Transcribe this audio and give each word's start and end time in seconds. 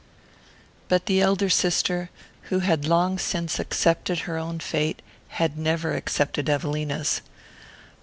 But 0.87 1.05
the 1.05 1.21
elder 1.21 1.47
sister, 1.47 2.09
who 2.49 2.61
had 2.61 2.85
long 2.87 3.19
since 3.19 3.59
accepted 3.59 4.21
her 4.21 4.35
own 4.35 4.59
fate, 4.59 5.03
had 5.27 5.59
never 5.59 5.93
accepted 5.93 6.49
Evelina's. 6.49 7.21